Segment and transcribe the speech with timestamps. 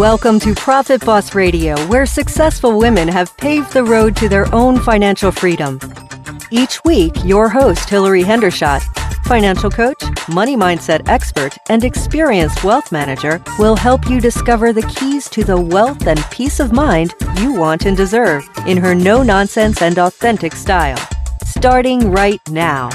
[0.00, 4.78] Welcome to Profit Boss Radio, where successful women have paved the road to their own
[4.80, 5.78] financial freedom.
[6.50, 8.80] Each week, your host, Hilary Hendershott,
[9.26, 15.28] financial coach, money mindset expert, and experienced wealth manager, will help you discover the keys
[15.28, 19.82] to the wealth and peace of mind you want and deserve in her no nonsense
[19.82, 20.96] and authentic style.
[21.44, 22.88] Starting right now.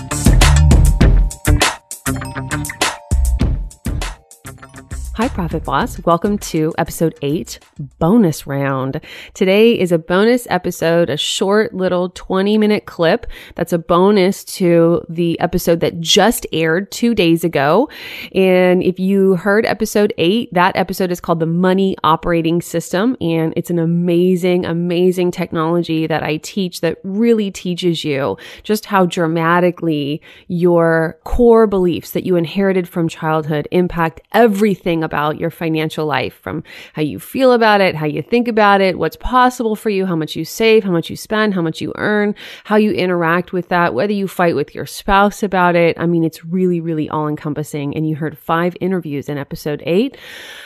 [5.18, 5.97] Hi, Profit Boss.
[6.04, 7.60] Welcome to episode eight,
[8.00, 9.00] bonus round.
[9.33, 13.25] Today is a bonus episode, a short little 20 minute clip
[13.56, 17.87] that's a bonus to the episode that just aired two days ago.
[18.33, 23.15] And if you heard episode eight, that episode is called the Money Operating System.
[23.21, 29.06] And it's an amazing, amazing technology that I teach that really teaches you just how
[29.06, 36.34] dramatically your core beliefs that you inherited from childhood impact everything about your financial life
[36.42, 40.06] from how you feel about it, how you think about it, what's possible for you,
[40.06, 43.53] how much you save, how much you spend, how much you earn, how you interact
[43.53, 45.97] with that, whether you fight with your spouse about it.
[45.97, 47.95] I mean, it's really, really all encompassing.
[47.95, 50.17] And you heard five interviews in episode eight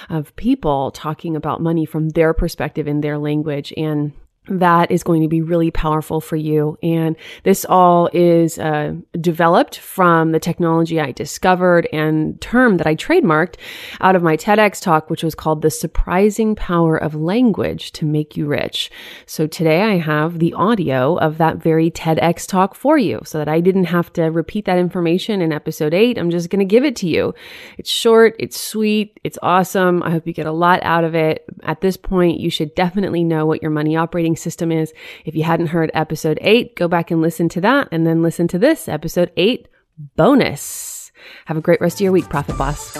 [0.09, 3.71] of people talking about money from their perspective in their language.
[3.77, 4.13] And
[4.49, 6.77] that is going to be really powerful for you.
[6.81, 12.95] And this all is uh, developed from the technology I discovered and term that I
[12.95, 13.55] trademarked
[14.01, 18.35] out of my TEDx talk, which was called The Surprising Power of Language to Make
[18.35, 18.91] You Rich.
[19.25, 23.47] So today I have the audio of that very TEDx talk for you so that
[23.47, 26.17] I didn't have to repeat that information in episode eight.
[26.17, 27.33] I'm just going to give it to you.
[27.77, 30.01] It's short, it's sweet, it's awesome.
[30.03, 31.45] I hope you get a lot out of it.
[31.63, 34.93] At this point, you should definitely know what your money operating system is.
[35.25, 38.47] If you hadn't heard episode eight, go back and listen to that and then listen
[38.49, 39.67] to this episode eight
[40.15, 41.11] bonus.
[41.45, 42.95] Have a great rest of your week, Profit Boss.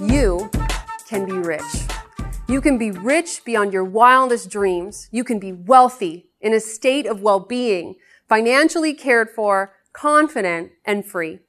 [0.00, 0.50] You
[1.08, 1.62] can be rich.
[2.48, 5.08] You can be rich beyond your wildest dreams.
[5.10, 7.96] You can be wealthy in a state of well-being,
[8.28, 11.40] financially cared for, confident, and free.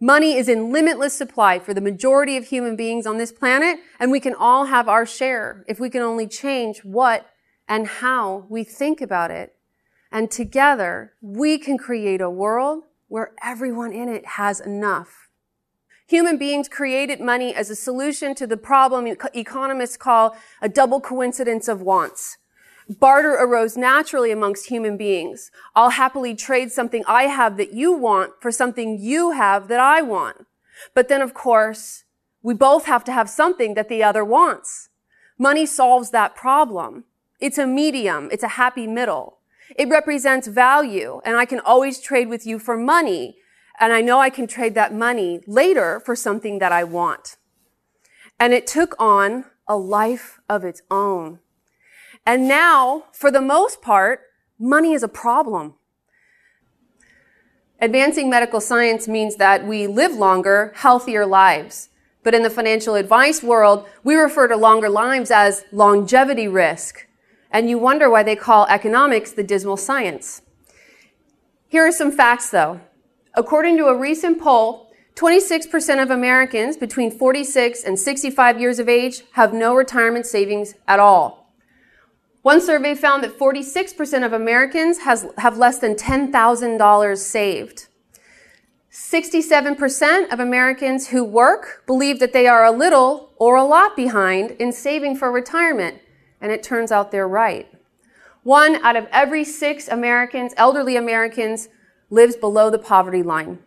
[0.00, 4.10] Money is in limitless supply for the majority of human beings on this planet, and
[4.10, 7.26] we can all have our share if we can only change what
[7.68, 9.54] and how we think about it.
[10.10, 15.28] And together, we can create a world where everyone in it has enough.
[16.06, 21.66] Human beings created money as a solution to the problem economists call a double coincidence
[21.66, 22.36] of wants.
[22.88, 25.50] Barter arose naturally amongst human beings.
[25.74, 30.02] I'll happily trade something I have that you want for something you have that I
[30.02, 30.46] want.
[30.92, 32.04] But then, of course,
[32.42, 34.90] we both have to have something that the other wants.
[35.38, 37.04] Money solves that problem.
[37.44, 38.30] It's a medium.
[38.32, 39.36] It's a happy middle.
[39.76, 43.36] It represents value and I can always trade with you for money.
[43.78, 47.36] And I know I can trade that money later for something that I want.
[48.40, 51.40] And it took on a life of its own.
[52.24, 54.22] And now, for the most part,
[54.58, 55.74] money is a problem.
[57.78, 61.90] Advancing medical science means that we live longer, healthier lives.
[62.22, 67.06] But in the financial advice world, we refer to longer lives as longevity risk
[67.54, 70.42] and you wonder why they call economics the dismal science.
[71.68, 72.80] Here are some facts though.
[73.34, 79.22] According to a recent poll, 26% of Americans between 46 and 65 years of age
[79.32, 81.52] have no retirement savings at all.
[82.42, 87.86] One survey found that 46% of Americans has, have less than $10,000 saved.
[88.90, 94.50] 67% of Americans who work believe that they are a little or a lot behind
[94.52, 96.00] in saving for retirement
[96.44, 97.66] and it turns out they're right.
[98.42, 101.70] One out of every six Americans, elderly Americans,
[102.10, 103.60] lives below the poverty line.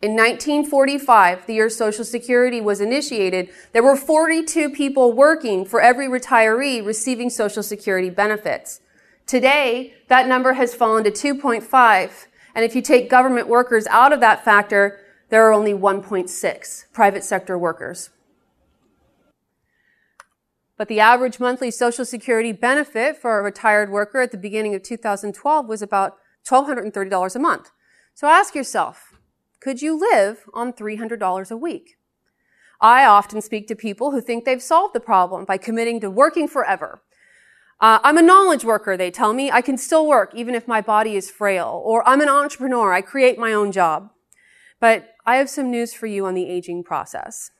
[0.00, 6.08] In 1945, the year Social Security was initiated, there were 42 people working for every
[6.08, 8.80] retiree receiving Social Security benefits.
[9.26, 12.26] Today, that number has fallen to 2.5.
[12.54, 14.98] And if you take government workers out of that factor,
[15.28, 18.08] there are only 1.6 private sector workers.
[20.76, 24.82] But the average monthly Social Security benefit for a retired worker at the beginning of
[24.82, 26.16] 2012 was about
[26.46, 27.70] $1,230 a month.
[28.14, 29.14] So ask yourself,
[29.60, 31.96] could you live on $300 a week?
[32.80, 36.48] I often speak to people who think they've solved the problem by committing to working
[36.48, 37.02] forever.
[37.80, 39.50] Uh, I'm a knowledge worker, they tell me.
[39.50, 41.82] I can still work even if my body is frail.
[41.84, 42.92] Or I'm an entrepreneur.
[42.92, 44.10] I create my own job.
[44.80, 47.50] But I have some news for you on the aging process.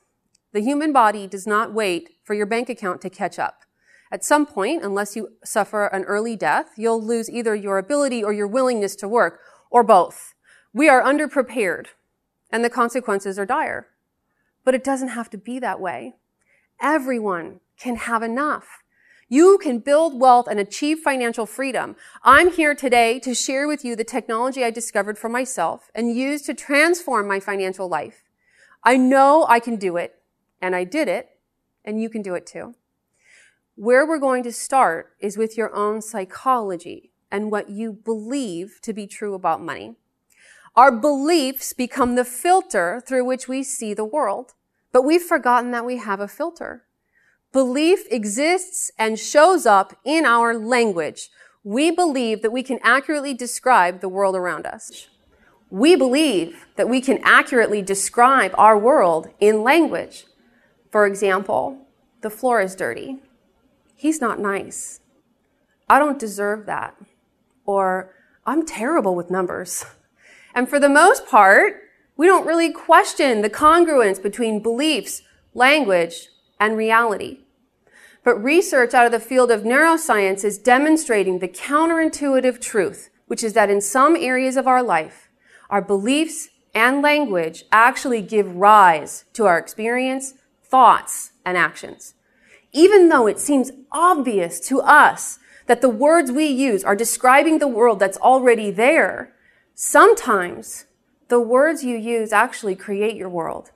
[0.55, 3.65] The human body does not wait for your bank account to catch up.
[4.12, 8.33] At some point, unless you suffer an early death, you'll lose either your ability or
[8.33, 10.35] your willingness to work, or both.
[10.73, 11.87] We are underprepared,
[12.53, 13.89] and the consequences are dire.
[14.65, 16.15] But it doesn't have to be that way.
[16.81, 18.83] everyone can have enough.
[19.29, 21.97] You can build wealth and achieve financial freedom.
[22.23, 26.47] I'm here today to share with you the technology I discovered for myself and used
[26.47, 28.23] to transform my financial life.
[28.85, 30.15] I know I can do it,
[30.64, 31.28] and I did it,
[31.84, 32.75] and you can do it too.
[33.75, 38.94] Where we're going to start is with your own psychology and what you believe to
[38.94, 39.96] be true about money.
[40.75, 44.55] Our beliefs become the filter through which we see the world,
[44.90, 46.84] but we've forgotten that we have a filter.
[47.52, 51.28] Belief exists and shows up in our language.
[51.62, 55.08] We believe that we can accurately describe the world around us.
[55.69, 60.25] We believe that we can accurately describe our world in language.
[60.94, 61.88] For example,
[62.20, 63.19] the floor is dirty.
[63.96, 65.00] He's not nice.
[65.88, 66.94] I don't deserve that.
[67.67, 68.14] Or
[68.46, 69.85] I'm terrible with numbers.
[70.55, 71.82] And for the most part,
[72.17, 76.29] we don't really question the congruence between beliefs, language,
[76.61, 77.40] and reality.
[78.23, 83.55] But research out of the field of neuroscience is demonstrating the counterintuitive truth, which is
[83.55, 85.29] that in some areas of our life,
[85.70, 90.35] our beliefs and language actually give rise to our experience,
[90.75, 92.15] thoughts, and actions.
[92.73, 97.69] Even though it seems obvious to us that the words we use are describing the
[97.69, 99.32] world that's already there,
[99.76, 100.87] sometimes
[101.29, 103.71] the words you use actually create your world.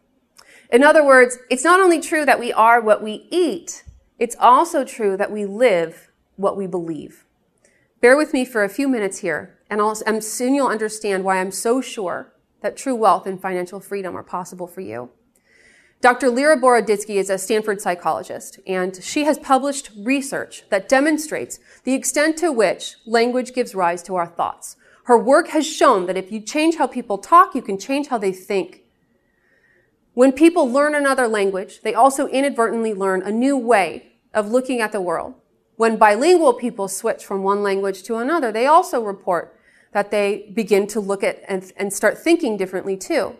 [0.72, 3.84] In other words, it's not only true that we are what we eat,
[4.18, 7.24] it's also true that we live what we believe.
[8.00, 11.38] Bear with me for a few minutes here and, I'll, and soon you'll understand why
[11.38, 15.10] I'm so sure that true wealth and financial freedom are possible for you.
[16.00, 16.30] Dr.
[16.30, 22.36] Lera Boroditsky is a Stanford psychologist, and she has published research that demonstrates the extent
[22.38, 24.76] to which language gives rise to our thoughts.
[25.04, 28.18] Her work has shown that if you change how people talk, you can change how
[28.18, 28.82] they think.
[30.14, 34.92] When people learn another language, they also inadvertently learn a new way of looking at
[34.92, 35.34] the world.
[35.74, 39.58] When bilingual people switch from one language to another, they also report
[39.92, 43.36] that they begin to look at and, and start thinking differently too.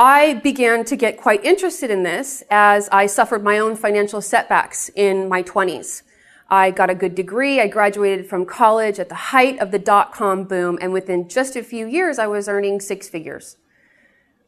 [0.00, 4.90] I began to get quite interested in this as I suffered my own financial setbacks
[4.94, 6.02] in my 20s.
[6.48, 7.60] I got a good degree.
[7.60, 11.56] I graduated from college at the height of the dot com boom, and within just
[11.56, 13.56] a few years, I was earning six figures.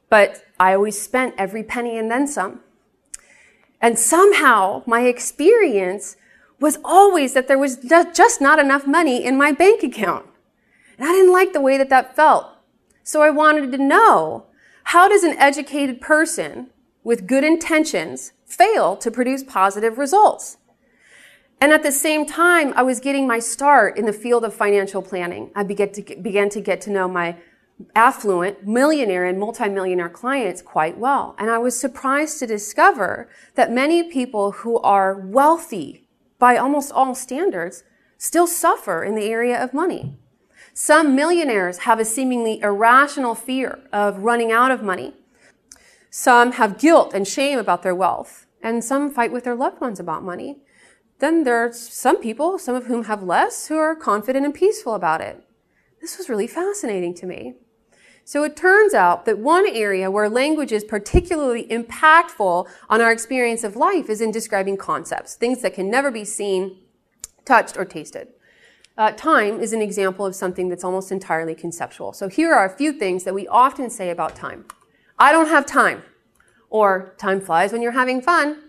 [0.08, 2.61] But I always spent every penny and then some.
[3.81, 6.17] And somehow my experience
[6.61, 10.26] was always that there was just not enough money in my bank account.
[10.96, 12.46] And I didn't like the way that that felt.
[13.03, 14.46] So I wanted to know,
[14.91, 16.69] how does an educated person
[17.05, 20.57] with good intentions fail to produce positive results?
[21.61, 25.01] And at the same time, I was getting my start in the field of financial
[25.01, 25.53] planning.
[25.55, 27.37] I began to, get, began to get to know my
[27.95, 31.37] affluent, millionaire, and multimillionaire clients quite well.
[31.39, 36.09] And I was surprised to discover that many people who are wealthy
[36.41, 37.85] by almost all standards,
[38.19, 40.17] still suffer in the area of money.
[40.72, 45.14] Some millionaires have a seemingly irrational fear of running out of money.
[46.11, 50.00] Some have guilt and shame about their wealth, and some fight with their loved ones
[50.00, 50.58] about money.
[51.19, 55.20] Then there's some people, some of whom have less, who are confident and peaceful about
[55.20, 55.44] it.
[56.00, 57.55] This was really fascinating to me.
[58.25, 63.65] So it turns out that one area where language is particularly impactful on our experience
[63.65, 66.79] of life is in describing concepts, things that can never be seen,
[67.44, 68.29] touched, or tasted.
[69.01, 72.13] Uh, time is an example of something that's almost entirely conceptual.
[72.13, 74.67] So here are a few things that we often say about time.
[75.19, 76.03] I don't have time.
[76.69, 78.63] Or time flies when you're having fun.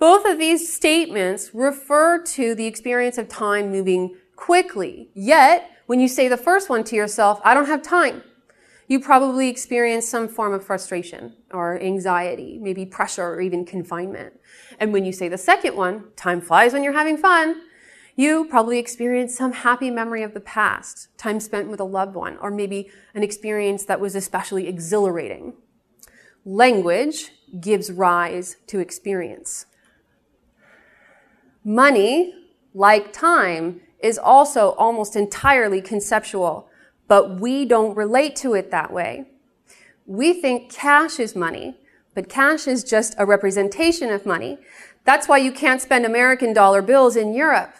[0.00, 5.10] Both of these statements refer to the experience of time moving quickly.
[5.14, 8.24] Yet, when you say the first one to yourself, I don't have time,
[8.88, 14.34] you probably experience some form of frustration or anxiety, maybe pressure or even confinement.
[14.80, 17.62] And when you say the second one, time flies when you're having fun,
[18.16, 22.36] you probably experience some happy memory of the past, time spent with a loved one,
[22.38, 25.54] or maybe an experience that was especially exhilarating.
[26.44, 29.66] Language gives rise to experience.
[31.64, 32.34] Money,
[32.74, 36.68] like time, is also almost entirely conceptual
[37.06, 39.26] but we don't relate to it that way.
[40.06, 41.76] We think cash is money,
[42.14, 44.58] but cash is just a representation of money.
[45.04, 47.74] That's why you can't spend American dollar bills in Europe.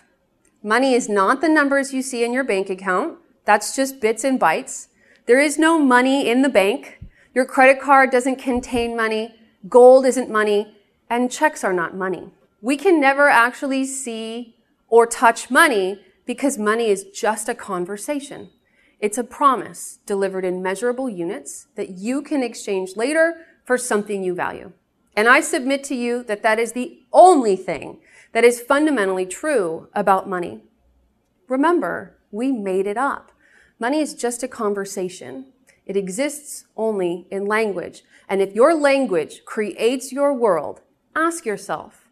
[0.67, 3.19] Money is not the numbers you see in your bank account.
[3.45, 4.89] That's just bits and bytes.
[5.27, 7.01] There is no money in the bank.
[7.35, 9.35] Your credit card doesn't contain money.
[9.69, 10.75] Gold isn't money.
[11.11, 12.31] And checks are not money.
[12.63, 14.57] We can never actually see
[14.89, 18.49] or touch money because money is just a conversation.
[19.01, 24.35] It's a promise delivered in measurable units that you can exchange later for something you
[24.35, 24.73] value.
[25.15, 27.99] And I submit to you that that is the only thing
[28.35, 30.61] that is fundamentally true about money.
[31.49, 33.31] Remember, we made it up.
[33.79, 35.47] Money is just a conversation.
[35.87, 38.03] It exists only in language.
[38.29, 40.81] And if your language creates your world,
[41.15, 42.09] ask yourself,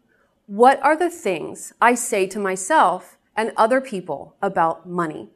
[0.47, 5.29] what are the things I say to myself and other people about money?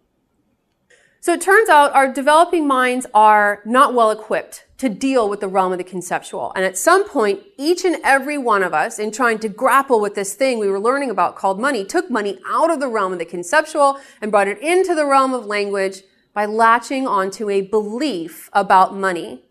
[1.20, 5.48] So it turns out our developing minds are not well equipped to deal with the
[5.48, 6.54] realm of the conceptual.
[6.56, 10.14] And at some point, each and every one of us, in trying to grapple with
[10.14, 13.20] this thing we were learning about called money, took money out of the realm of
[13.20, 18.50] the conceptual and brought it into the realm of language by latching onto a belief
[18.54, 19.44] about money.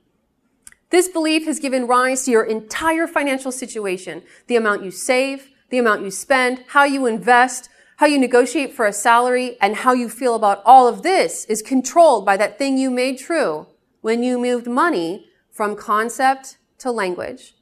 [0.91, 4.23] This belief has given rise to your entire financial situation.
[4.47, 8.87] The amount you save, the amount you spend, how you invest, how you negotiate for
[8.87, 12.77] a salary, and how you feel about all of this is controlled by that thing
[12.77, 13.67] you made true
[14.03, 17.55] when you moved money from concept to language.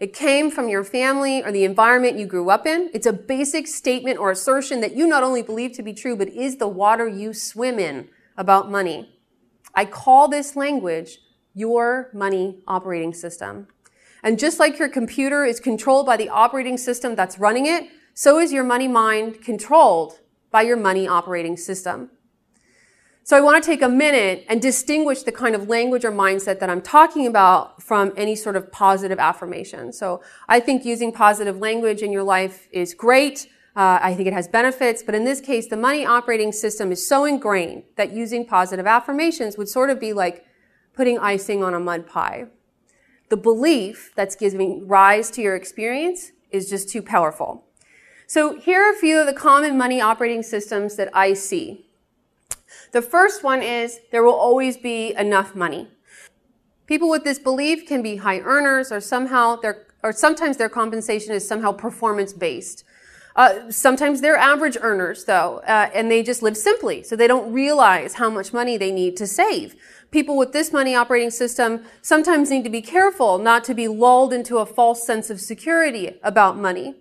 [0.00, 2.90] It came from your family or the environment you grew up in.
[2.92, 6.28] It's a basic statement or assertion that you not only believe to be true, but
[6.28, 9.12] is the water you swim in about money.
[9.74, 11.18] I call this language
[11.54, 13.68] your money operating system.
[14.22, 18.40] And just like your computer is controlled by the operating system that's running it, so
[18.40, 20.18] is your money mind controlled
[20.50, 22.10] by your money operating system.
[23.22, 26.58] So I want to take a minute and distinguish the kind of language or mindset
[26.58, 29.92] that I'm talking about from any sort of positive affirmation.
[29.92, 33.46] So I think using positive language in your life is great.
[33.76, 37.06] Uh, I think it has benefits, but in this case, the money operating system is
[37.06, 40.44] so ingrained that using positive affirmations would sort of be like
[40.92, 42.46] putting icing on a mud pie.
[43.28, 47.67] The belief that's giving rise to your experience is just too powerful.
[48.30, 51.86] So here are a few of the common money operating systems that I see.
[52.92, 55.88] The first one is there will always be enough money.
[56.86, 61.32] People with this belief can be high earners or somehow their, or sometimes their compensation
[61.32, 62.84] is somehow performance based.
[63.34, 67.50] Uh, sometimes they're average earners though, uh, and they just live simply, so they don't
[67.50, 69.74] realize how much money they need to save.
[70.10, 74.34] People with this money operating system sometimes need to be careful not to be lulled
[74.34, 76.94] into a false sense of security about money.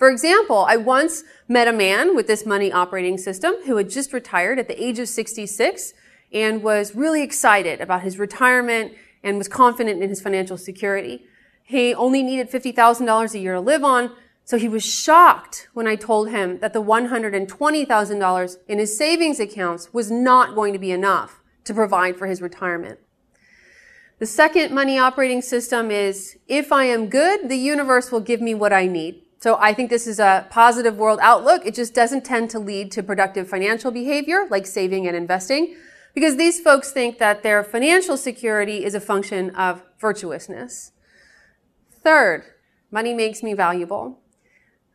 [0.00, 4.14] For example, I once met a man with this money operating system who had just
[4.14, 5.92] retired at the age of 66
[6.32, 11.26] and was really excited about his retirement and was confident in his financial security.
[11.62, 15.96] He only needed $50,000 a year to live on, so he was shocked when I
[15.96, 21.42] told him that the $120,000 in his savings accounts was not going to be enough
[21.64, 23.00] to provide for his retirement.
[24.18, 28.54] The second money operating system is, if I am good, the universe will give me
[28.54, 29.24] what I need.
[29.40, 31.64] So I think this is a positive world outlook.
[31.64, 35.76] It just doesn't tend to lead to productive financial behavior like saving and investing
[36.14, 40.92] because these folks think that their financial security is a function of virtuousness.
[42.04, 42.44] Third,
[42.90, 44.19] money makes me valuable.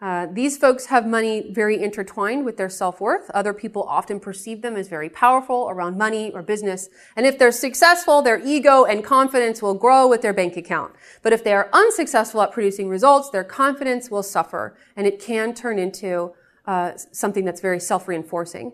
[0.01, 3.31] Uh, these folks have money very intertwined with their self-worth.
[3.33, 6.89] Other people often perceive them as very powerful around money or business.
[7.15, 10.93] And if they're successful, their ego and confidence will grow with their bank account.
[11.21, 14.77] But if they are unsuccessful at producing results, their confidence will suffer.
[14.97, 16.33] And it can turn into
[16.65, 18.73] uh, something that's very self-reinforcing.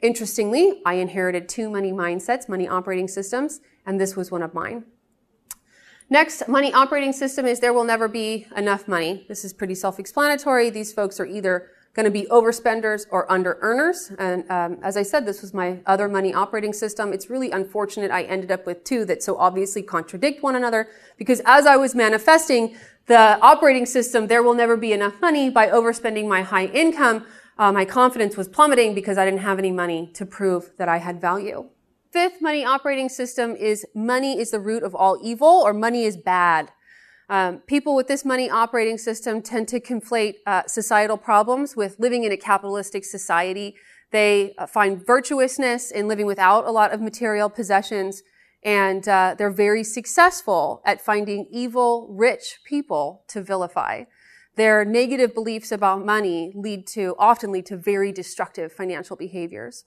[0.00, 4.84] Interestingly, I inherited two money mindsets, money operating systems, and this was one of mine.
[6.12, 9.24] Next, money operating system is there will never be enough money.
[9.28, 10.68] This is pretty self-explanatory.
[10.68, 14.12] These folks are either going to be overspenders or under earners.
[14.18, 17.14] And um, as I said, this was my other money operating system.
[17.14, 21.40] It's really unfortunate I ended up with two that so obviously contradict one another because
[21.46, 22.76] as I was manifesting
[23.06, 27.24] the operating system, there will never be enough money by overspending my high income.
[27.56, 30.98] Uh, my confidence was plummeting because I didn't have any money to prove that I
[30.98, 31.70] had value.
[32.12, 36.18] Fifth money operating system is money is the root of all evil or money is
[36.18, 36.70] bad.
[37.30, 42.24] Um, people with this money operating system tend to conflate uh, societal problems with living
[42.24, 43.76] in a capitalistic society.
[44.10, 48.22] They uh, find virtuousness in living without a lot of material possessions,
[48.62, 54.04] and uh, they're very successful at finding evil, rich people to vilify.
[54.56, 59.86] Their negative beliefs about money lead to often lead to very destructive financial behaviors.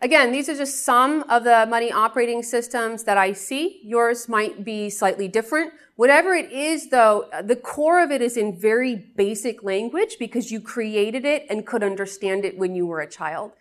[0.00, 3.80] Again, these are just some of the money operating systems that I see.
[3.82, 5.72] Yours might be slightly different.
[5.96, 10.60] Whatever it is, though, the core of it is in very basic language because you
[10.60, 13.52] created it and could understand it when you were a child.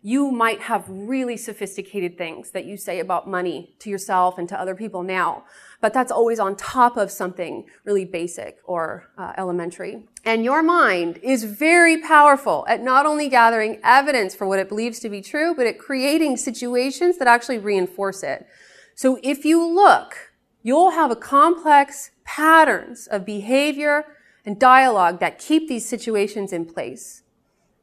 [0.00, 4.58] You might have really sophisticated things that you say about money to yourself and to
[4.58, 5.44] other people now
[5.80, 10.04] but that's always on top of something really basic or uh, elementary.
[10.24, 15.00] And your mind is very powerful at not only gathering evidence for what it believes
[15.00, 18.46] to be true, but at creating situations that actually reinforce it.
[18.94, 20.30] So if you look
[20.62, 24.04] you'll have a complex patterns of behavior
[24.44, 27.22] and dialogue that keep these situations in place.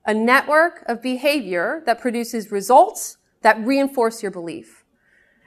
[0.06, 4.84] A network of behavior that produces results that reinforce your belief.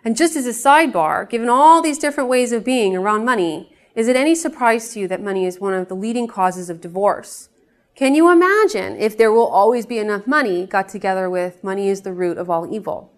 [0.04, 4.08] And just as a sidebar, given all these different ways of being around money, is
[4.08, 7.48] it any surprise to you that money is one of the leading causes of divorce?
[7.94, 12.00] Can you imagine if there will always be enough money got together with money is
[12.00, 13.12] the root of all evil?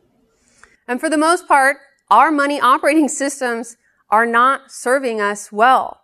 [0.88, 1.76] And for the most part,
[2.10, 3.76] our money operating systems
[4.10, 6.02] are not serving us well.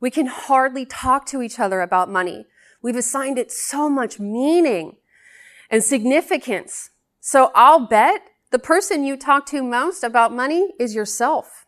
[0.00, 2.46] We can hardly talk to each other about money.
[2.80, 4.96] We've assigned it so much meaning
[5.70, 6.90] and significance.
[7.20, 8.22] So I'll bet
[8.52, 11.66] the person you talk to most about money is yourself.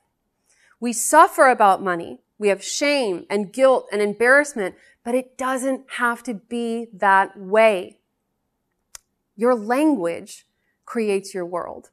[0.78, 2.20] We suffer about money.
[2.38, 7.98] We have shame and guilt and embarrassment, but it doesn't have to be that way.
[9.34, 10.46] Your language
[10.84, 11.90] creates your world.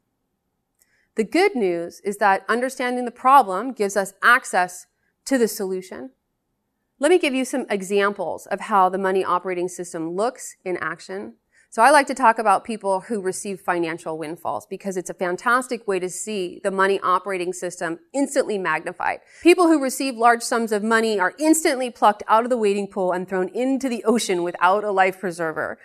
[1.15, 4.87] The good news is that understanding the problem gives us access
[5.25, 6.11] to the solution.
[6.99, 11.35] Let me give you some examples of how the money operating system looks in action.
[11.73, 15.87] So I like to talk about people who receive financial windfalls because it's a fantastic
[15.87, 19.21] way to see the money operating system instantly magnified.
[19.41, 23.13] People who receive large sums of money are instantly plucked out of the wading pool
[23.13, 25.79] and thrown into the ocean without a life preserver.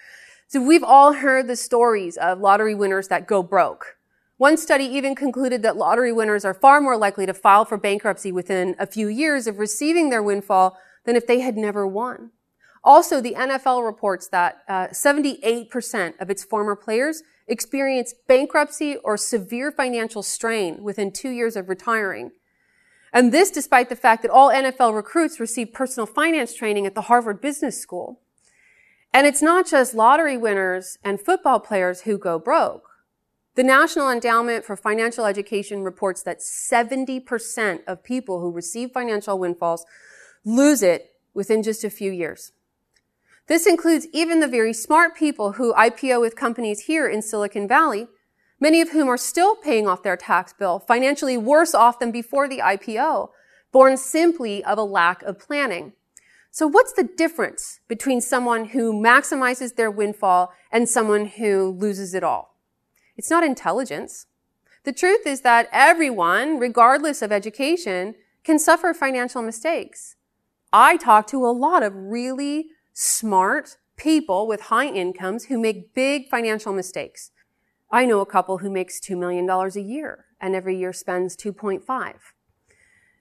[0.49, 3.97] So we've all heard the stories of lottery winners that go broke.
[4.39, 8.33] One study even concluded that lottery winners are far more likely to file for bankruptcy
[8.33, 12.33] within a few years of receiving their windfall than if they had never won.
[12.87, 19.73] Also, the NFL reports that uh, 78% of its former players experienced bankruptcy or severe
[19.73, 22.31] financial strain within two years of retiring.
[23.13, 27.03] And this despite the fact that all NFL recruits receive personal finance training at the
[27.03, 28.21] Harvard Business School.
[29.13, 32.89] And it's not just lottery winners and football players who go broke.
[33.57, 39.85] The National Endowment for Financial Education reports that 70% of people who receive financial windfalls
[40.45, 42.53] lose it within just a few years.
[43.47, 48.09] This includes even the very smart people who IPO with companies here in Silicon Valley,
[48.59, 52.49] many of whom are still paying off their tax bill, financially worse off than before
[52.49, 53.31] the IPO,
[53.71, 55.93] born simply of a lack of planning.
[56.51, 62.25] So what's the difference between someone who maximizes their windfall and someone who loses it
[62.25, 62.57] all?
[63.17, 64.27] It's not intelligence.
[64.85, 70.17] The truth is that everyone, regardless of education, can suffer financial mistakes.
[70.73, 76.31] I talk to a lot of really smart people with high incomes who make big
[76.31, 77.31] financial mistakes.
[77.93, 82.15] I know a couple who makes $2 million a year and every year spends 2.5.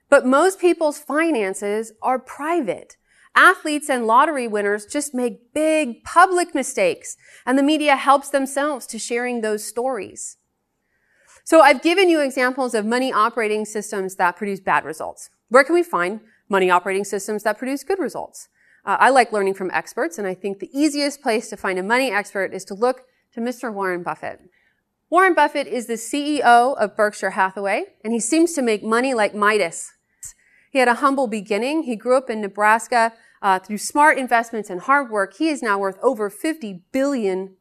[0.08, 2.96] But most people's finances are private.
[3.34, 8.98] Athletes and lottery winners just make big public mistakes and the media helps themselves to
[8.98, 10.38] sharing those stories.
[11.44, 15.28] So I've given you examples of money operating systems that produce bad results.
[15.50, 18.48] Where can we find money operating systems that produce good results?
[18.86, 21.82] Uh, I like learning from experts, and I think the easiest place to find a
[21.82, 23.72] money expert is to look to Mr.
[23.72, 24.40] Warren Buffett.
[25.10, 29.34] Warren Buffett is the CEO of Berkshire Hathaway, and he seems to make money like
[29.34, 29.92] Midas.
[30.70, 31.82] He had a humble beginning.
[31.82, 33.12] He grew up in Nebraska.
[33.42, 37.56] Uh, through smart investments and hard work, he is now worth over $50 billion.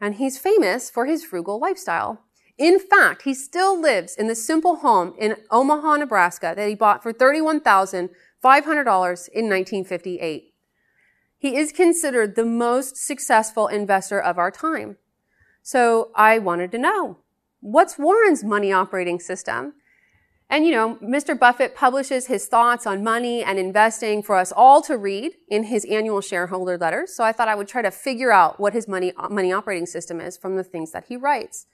[0.00, 2.24] And he's famous for his frugal lifestyle.
[2.58, 7.02] In fact, he still lives in the simple home in Omaha, Nebraska that he bought
[7.02, 8.10] for 31000
[8.42, 8.84] $500
[9.28, 10.54] in 1958.
[11.36, 14.96] He is considered the most successful investor of our time.
[15.62, 17.18] So I wanted to know,
[17.60, 19.74] what's Warren's money operating system?
[20.50, 21.38] And you know, Mr.
[21.38, 25.84] Buffett publishes his thoughts on money and investing for us all to read in his
[25.84, 27.14] annual shareholder letters.
[27.14, 30.20] So I thought I would try to figure out what his money, money operating system
[30.20, 31.66] is from the things that he writes.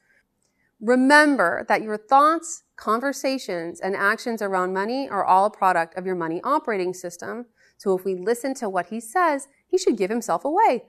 [0.81, 6.15] Remember that your thoughts, conversations, and actions around money are all a product of your
[6.15, 7.47] money operating system.
[7.77, 10.85] So if we listen to what he says, he should give himself away.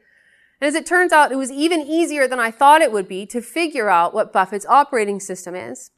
[0.61, 3.25] And as it turns out, it was even easier than I thought it would be
[3.27, 5.91] to figure out what Buffett's operating system is.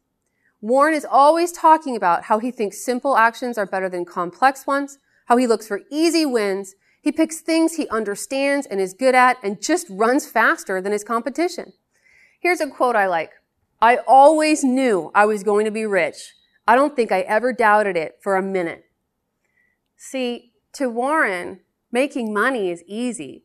[0.62, 4.98] Warren is always talking about how he thinks simple actions are better than complex ones,
[5.26, 9.38] how he looks for easy wins, he picks things he understands and is good at
[9.44, 11.74] and just runs faster than his competition.
[12.40, 13.32] Here's a quote I like.
[13.82, 16.34] I always knew I was going to be rich.
[16.68, 18.86] I don't think I ever doubted it for a minute.
[19.96, 21.62] See, to Warren,
[21.92, 23.44] making money is easy.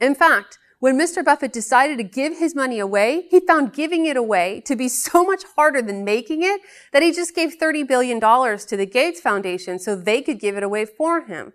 [0.00, 1.24] In fact, when Mr.
[1.24, 5.24] Buffett decided to give his money away, he found giving it away to be so
[5.24, 6.60] much harder than making it
[6.92, 10.62] that he just gave $30 billion to the Gates Foundation so they could give it
[10.62, 11.52] away for him.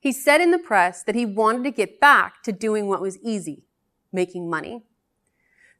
[0.00, 3.18] He said in the press that he wanted to get back to doing what was
[3.18, 3.64] easy,
[4.12, 4.82] making money.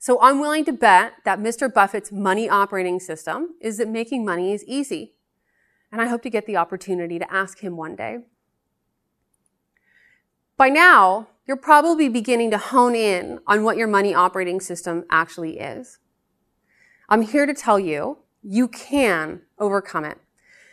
[0.03, 1.73] So I'm willing to bet that Mr.
[1.73, 5.13] Buffett's money operating system is that making money is easy.
[5.93, 8.19] and I hope to get the opportunity to ask him one day.
[10.57, 15.59] By now, you're probably beginning to hone in on what your money operating system actually
[15.59, 15.99] is.
[17.09, 20.19] I'm here to tell you, you can overcome it.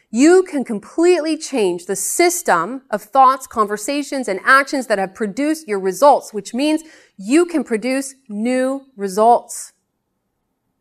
[0.10, 5.80] You can completely change the system of thoughts, conversations, and actions that have produced your
[5.80, 6.84] results, which means
[7.18, 9.74] you can produce new results.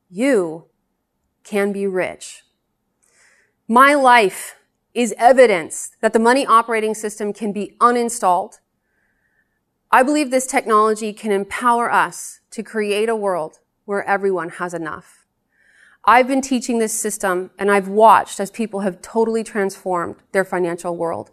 [0.08, 0.66] You
[1.42, 2.44] can be rich.
[3.66, 4.54] My life
[4.94, 8.60] is evidence that the money operating system can be uninstalled.
[9.90, 15.15] I believe this technology can empower us to create a world where everyone has enough.
[16.08, 20.96] I've been teaching this system and I've watched as people have totally transformed their financial
[20.96, 21.32] world.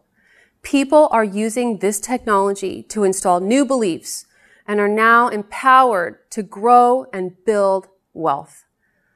[0.63, 4.25] People are using this technology to install new beliefs
[4.67, 8.65] and are now empowered to grow and build wealth.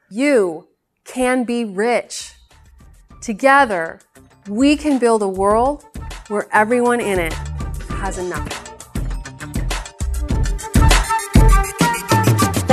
[0.08, 0.68] You
[1.04, 2.34] can be rich.
[3.20, 3.98] Together,
[4.48, 5.84] we can build a world
[6.28, 8.57] where everyone in it has enough.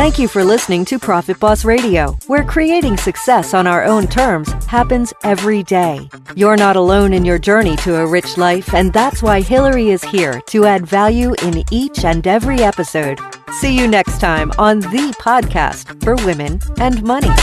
[0.06, 4.52] Thank you for listening to Profit Boss Radio, where creating success on our own terms
[4.66, 6.08] happens every day.
[6.36, 10.04] You're not alone in your journey to a rich life, and that's why Hilary is
[10.04, 13.20] here to add value in each and every episode.
[13.60, 17.34] See you next time on the podcast for women and money.